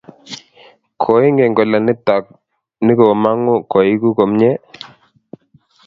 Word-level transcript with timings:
Koingen 1.01 1.51
kole 1.57 1.77
nitok 1.85 2.25
ni 2.85 2.91
ko 2.99 3.03
mangu 3.23 3.55
koiku 3.71 4.07
komnye? 4.17 4.51